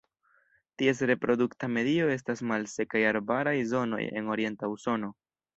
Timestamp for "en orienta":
4.15-4.73